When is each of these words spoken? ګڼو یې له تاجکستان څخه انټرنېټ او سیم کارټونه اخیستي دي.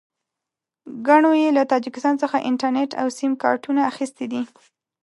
ګڼو 1.07 1.31
یې 1.41 1.49
له 1.57 1.63
تاجکستان 1.73 2.15
څخه 2.23 2.45
انټرنېټ 2.49 2.91
او 3.01 3.07
سیم 3.19 3.31
کارټونه 3.43 3.81
اخیستي 3.91 4.25
دي. 4.31 4.41